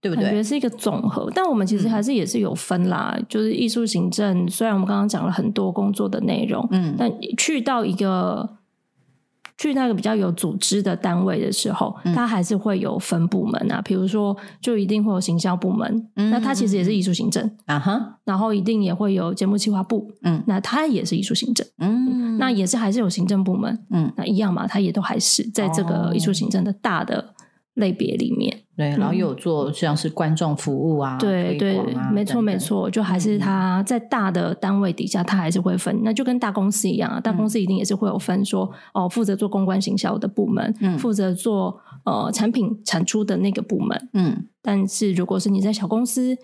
[0.01, 0.25] 对不对？
[0.25, 8.57] 感觉是一个总和，但我们其实还是也是有分啦，就是艺术行政，虽然我们刚刚讲了很多工作的内容，嗯，但去到一个。
[9.63, 27.33] 去那个比较有组织的单位的时候，它还是会有分部门啊，比如说就一定会有行销部门，那它其实也是艺术行政啊哈，然后一定也会有节目企划部，嗯，那它也是艺术行政，嗯，那也是还是有行政部门，嗯，那一样嘛，它也都还是在这个艺术行政的大的。
[27.75, 31.81] 类别里面，对，然后有做像是观众服务啊，对对，
[32.13, 46.37] 没错没错，就还是他在大的单位底下，他还是会分，那就跟大公司一样啊，大公司一定也是会有分，说哦，负责做公关行销的部门，嗯，负责做呃产品产出的那个部门，嗯，但是如果是你在小公司，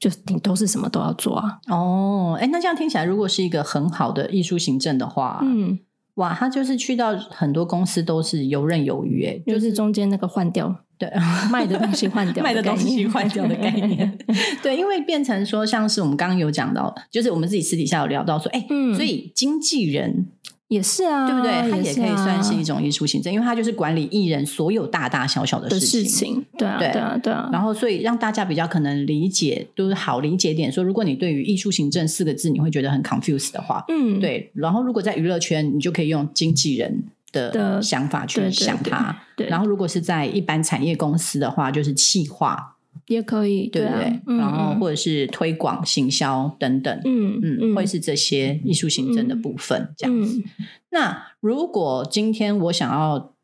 [0.00, 1.60] 就你都是什么都要做啊。
[1.68, 5.78] 哦，哎，那这样听起来，如果是一个很好的艺术行政的话，嗯。
[6.14, 11.10] 哇，他就是去到很多公司都是游刃有余，哎，就是中间那个换掉，对，
[11.50, 14.18] 卖的东西换掉， 卖的东西换掉的概念，
[14.62, 20.26] 对，因为变成说像是我们刚刚有讲到，就是我们自己私底下有聊到说，哎，所以经纪人。
[20.72, 21.70] 也是啊，对不对？
[21.70, 26.42] 它也可以算是一种艺术行政，因为它就是管理艺人所有大大小小的事情。
[26.56, 27.50] 对啊，对啊，对啊。
[27.52, 30.72] 然后，所以让大家比较可能理解，就是好理解点。
[30.72, 34.50] 说，如果你对于艺术行政四个字你会觉得很 confused 的话，嗯，对。
[34.54, 39.14] 然后，如果在娱乐圈，你就可以用经纪人的想法去想它。
[39.36, 39.46] 对。
[39.48, 42.76] 然后，如果是在一般产业公司的话，就是企划。
[43.08, 44.20] 也可以，对不对？
[44.38, 50.42] 然后或者是推广、行销等等，嗯嗯，会是这些艺术行政的部分这样子。
[50.90, 53.34] 那如果今天我想要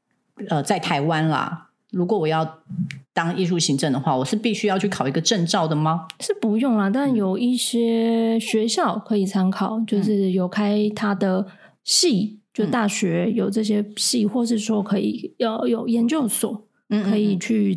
[0.49, 2.61] 呃在台湾啦，如果我要
[3.13, 6.07] 当艺术行政的话，我是必须要去考一个证照的吗？
[6.21, 11.47] 是不用啦，但有一些学校可以参考，就是有开他的
[11.83, 17.77] 系，就大学有这些系，或是说可以要有研究所，可以去。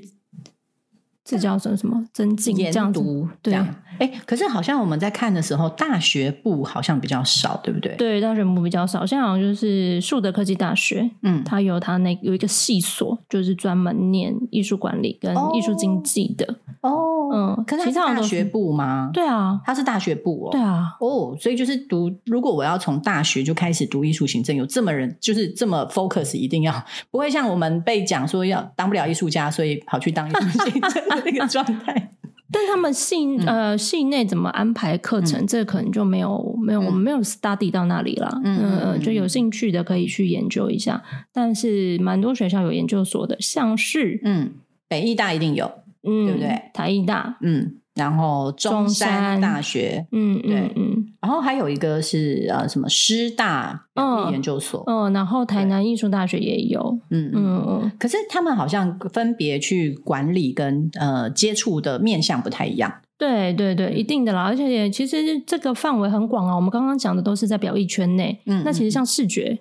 [1.32, 2.06] 这叫什么什么？
[2.12, 3.52] 增进这样读这
[3.92, 4.00] 样。
[4.00, 7.96] 哎，可是好像我们在看的时候，大学部好像比较少，对不对？
[7.96, 9.06] 对，大学部比较少。
[9.06, 16.56] 现在好像就是树德科技大学，嗯，它有它那有一个系所，就是专门念艺术管理跟艺术经济的。
[16.82, 19.12] 哦，嗯，可是是大学部吗？
[19.14, 20.52] 对啊，它是大学部哦。
[20.52, 32.14] 对啊，哦，所以就是读，如果我要从大学就开始读艺术行政，有这么人，就是这么 focus，一定要不会像我们被讲说要当不了艺术家，所以跑去当艺术行政的那个状态。
[32.52, 38.42] 但他们系呃系内怎么安排课程，这可能就没有没有我们没有 study 到那里了。
[38.44, 41.02] 嗯，就有兴趣的可以去研究一下。
[41.32, 44.52] 但是蛮多学校有研究所的，像是嗯
[44.88, 45.72] 北艺大一定有，
[46.04, 46.62] 嗯对不对？
[46.74, 47.78] 台艺大嗯。
[47.94, 50.91] 然后中山大学，嗯，对，嗯，
[51.22, 53.86] 然后还有一个是呃什么师大
[54.32, 69.60] 研究所，嗯，然后台南艺术大学也有，嗯嗯嗯，可是他们好像分别去管理跟呃接触的面向不太一样，对对对，一定的啦，而且也其实这个范围很广啊，我们刚刚讲的都是在表艺圈内，嗯，那其实像视觉。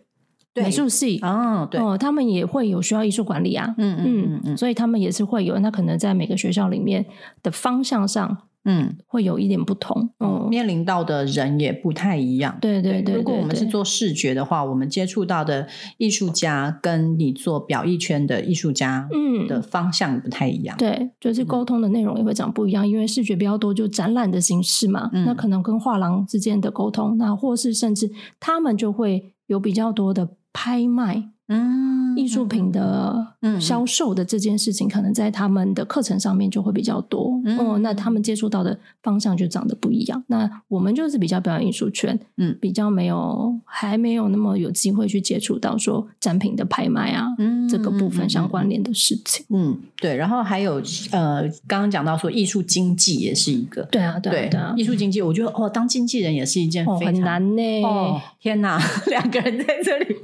[0.53, 1.81] 美术系哦，对。
[1.81, 7.07] 哦，他们也会有需要艺术管理啊，嗯嗯嗯嗯，所以他们也是会有，那可能在每个学校里面
[7.41, 8.37] 的方向上，
[8.71, 13.17] 嗯，会有一点不同，嗯，面临到的人也不太一样，对对对。
[13.17, 15.67] 如果我们是做视觉的话，我们接触到的
[15.99, 30.29] 艺术家跟你做表意圈的艺术家，嗯，的方向不太一样，对，就是沟通的内容也会长不一样，因为视觉比较多，就展览的形式嘛，那可能跟画廊之间的沟通，那或是甚至他们就会有比较多的。
[30.53, 31.29] 拍卖。
[31.53, 37.41] 嗯，艺术品的销售的这件事情，可能在他们的课程上面就会比较多。
[37.59, 40.23] 哦，那他们接触到的方向就长得不一样。
[40.29, 47.27] 那我们就是比较表演艺术圈，嗯，比较没有，还没有那么有机会去接触到说展品的拍卖啊，
[47.69, 49.45] 这个部分相关联的事情。
[49.51, 50.15] 嗯，对。
[50.15, 50.81] 然后还有
[51.11, 57.83] 呃，刚刚讲到说艺术经济也是一个，对啊，对啊，艺术经济，我觉得哦，当经纪人也是一件很难呢。
[57.83, 60.15] 哦，天哪， 两个人在这里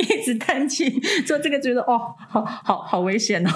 [0.00, 1.00] 一直叹气。
[1.26, 3.50] 做这个觉得哦，好好好危险哦。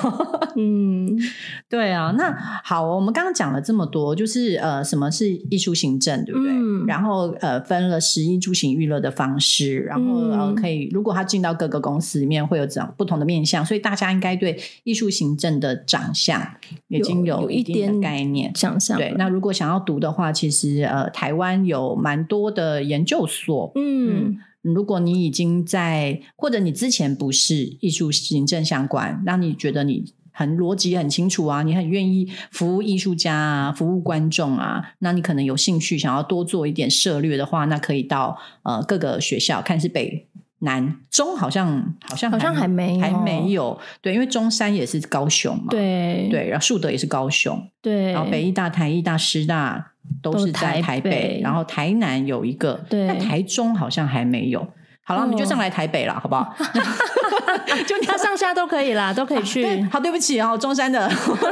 [0.57, 1.09] 嗯，
[1.69, 2.15] 对啊。
[2.17, 6.51] 那好，我们刚刚讲了这么多，就是呃，什么是艺术行政，对不对？
[6.87, 16.41] 然后呃，分了十一住行娱乐的方式，然后呃，可以如果他进到各个公司里面，会有这样不同的面向，所以大家应该对艺术行政的长相
[16.89, 18.97] 已经有一点概念想象。
[18.97, 24.39] 对，那如果想要读的话，其实呃，台湾有蛮多的研究所，嗯。
[24.63, 40.27] 如果你已经在，或者你之前不是艺术行政相关，那你觉得你很逻辑很清楚啊，你很愿意服务艺术家啊，服务观众啊，那你可能有兴趣想要多做一点涉略的话，那可以到呃各个学校看是北
[40.61, 49.89] 南中，好像好像好像还没还没有对，因为中山也是高雄嘛，对对，然后树德也是高雄，对，然后北艺大、台艺大、师大。
[50.23, 54.67] 都是在台北，然后台南有一个，但台中好像还没有。
[55.05, 56.53] 好了，我们就上来台北了，好不好？
[57.87, 59.81] 就他上下都可以啦，都可以去。
[59.85, 61.09] 好，对不起哦，中山的，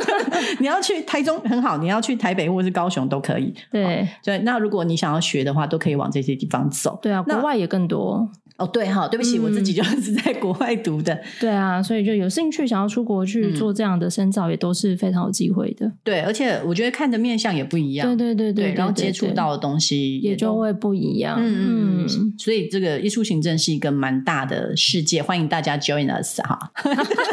[0.59, 3.55] 你要去台中很好，你要去台北或是高雄都可以。
[3.71, 6.99] 对，对，那如果你想要学的话，都可以往这些地方走。
[7.01, 8.29] 对啊，国外也更多。
[8.59, 11.17] 哦，对哈，对不起，我自己就是在国外读的。
[11.39, 15.91] 对啊，所以就有兴趣想要出国去做这样的深造，也都是非常有机会的。
[16.03, 18.17] 对，而且我觉得看的面相也不一样。
[18.17, 21.39] 对对对对，然后接触到的东西也就会不一样。
[21.41, 26.59] 嗯嗯，所以这个艺术行政是一个蛮大的世界，欢迎大家 join us 哈。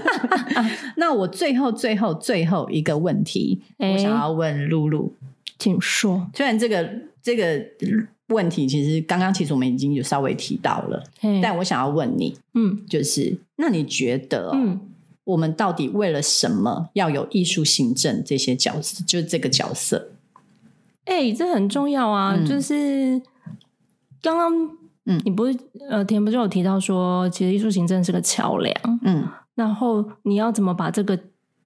[0.98, 5.12] 那我最后最后最后一个问题，我想要问露露，
[5.58, 6.30] 请说。
[6.36, 6.88] 虽然这个
[7.24, 7.66] 这个。
[8.28, 11.04] 问题其实刚刚其实我们已经有稍微提到了，
[11.42, 14.80] 但我想要问你，嗯，就是那你觉得，嗯，
[15.24, 19.04] 我们到底为了什么要有艺术行政这些角色？
[19.06, 20.12] 就是这个角色，
[21.06, 22.36] 哎，这很重要啊！
[22.46, 23.22] 就是
[24.22, 24.70] 刚刚，
[25.06, 25.58] 嗯，你不是
[25.90, 28.74] 呃，田不就有提到说，其实艺术行政是个桥梁，
[29.04, 31.20] 嗯，然后你要怎么把这个。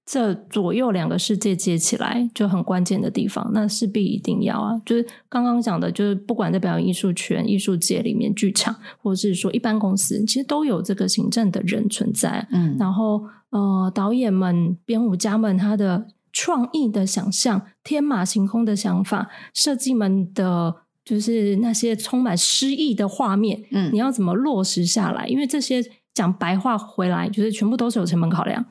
[0.06, 4.80] 这左右两个世界接起来就很关键的地方，那势必一定要啊！
[4.84, 12.48] 就是刚刚讲的，就是不管在表演艺术圈、艺术界里面，剧场或者是说一般公司，其实都有这个行政的人存在。
[12.50, 20.74] 嗯，然后呃，导演们、编舞家们，他的创意的想象、天马行空的想法，设计们的，
[21.04, 25.28] 就是那些充满诗意的画面，嗯，你要怎么落实下来？
[25.28, 25.80] 因为这些
[26.12, 28.64] 讲白话回来，就是全部都是有成本考量。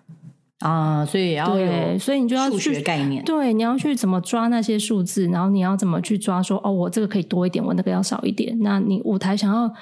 [0.59, 8.57] 啊，所以也要有，所以你就要去概念，对，你要去怎么抓那些数字，然后你要怎么去抓说，哦，我这个可以多一点，我那个要少一点。
[8.61, 9.73] 那你舞台想要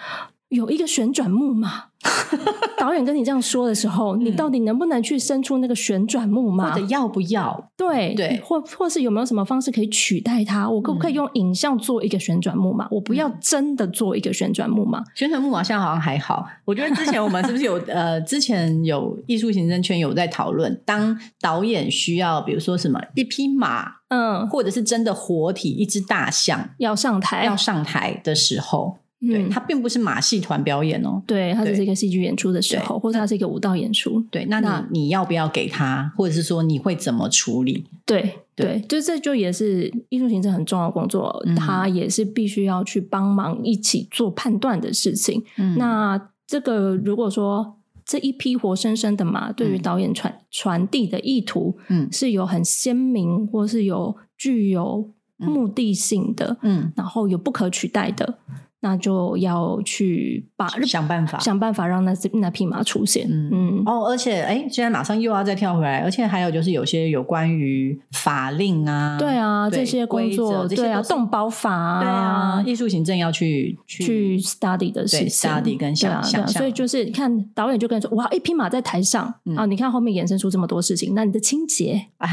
[0.49, 1.85] 有一个旋转木马。
[2.77, 7.71] 导演跟你这样说的时候，你到底能不能去伸出那个旋转木马，或者要不要？
[7.75, 10.69] 对对，或或是有没有什么方式可以取代它？
[10.69, 12.87] 我可不可以用影像做一个旋转木马？
[12.91, 15.03] 我不要真的做一个旋转木马。
[15.15, 16.45] 旋转木马现在好像还好。
[16.65, 28.99] 我觉得之前我们是不是有 呃，之前有艺术行政圈有在讨论，当导演需要，比如说什么一匹马，嗯，或者是真的活体一只大象要上台要上台的时候。
[29.19, 34.21] 对，它并不是马戏团表演哦，对，它只是一个戏剧演出的时候，或者它是一个舞蹈演出。
[34.29, 37.85] 对，那你你要不要给他，或者是说你会怎么处理？
[38.05, 45.43] 对对，就这就也是艺术行政很重要的工作，他也是必须要去帮忙一起做判断的事情。
[45.77, 58.37] 那这个如果说这一批活生生的马，对于导演传传递的意图，嗯，是有很鲜明，或是有具有目的性的，嗯，然后有不可取代的。
[58.79, 63.27] 那就要去把想办法想办法让那那匹马出现。
[63.27, 76.47] 嗯嗯哦，而且哎，现在马上又要再跳回来，而且还有就是有些有关于法令啊，对啊，这些工作，对啊，动保法啊，对啊，艺术行政要去去 study 的事情，study 跟想象。
[76.47, 82.27] 所以就是看导演就跟你说，哇，一匹马在台上啊，你看后面衍生出这么多事情，那你的清洁啊，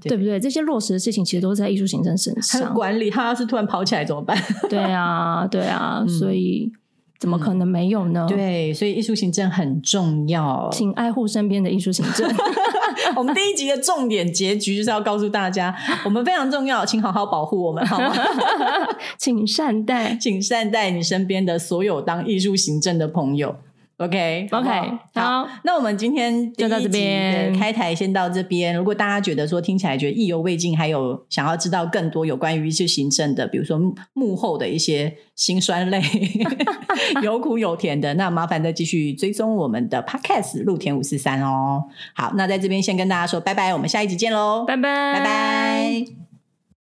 [0.00, 0.40] 对不对？
[0.40, 2.74] 这些落实的事情其实都在艺术行政身上。
[2.74, 4.36] 管理，他要是突然跑起来怎么办？
[4.68, 5.83] 对啊，对啊。
[5.84, 6.72] 啊，所以
[7.18, 8.26] 怎么可能没有呢？
[8.28, 12.28] 对，所以艺术行政很重要，请爱护身边的艺术行政。
[13.16, 15.74] 我们第一集的重点结局就是要告诉大家，
[16.04, 18.14] 我们非常重要，请好好保护我们，好吗？
[19.18, 23.56] 请善待，请善待你身边的所有当艺术行政的朋友。
[23.96, 24.70] OK，OK，
[25.14, 28.74] 好，那我们今天就到这边开台，先到这边。
[28.74, 33.80] 如果大家觉得说听起来觉得意犹未尽，还有想要知道更多有关于一些行政的，比如说
[34.12, 36.02] 幕后的一些辛酸泪，
[37.22, 41.84] 有苦有甜的，那麻烦再继续追踪我们的 Podcast 露田五四三哦。
[42.14, 46.33] 好，那在这边先跟大家说拜拜，我们下一集见喽，拜拜，拜拜。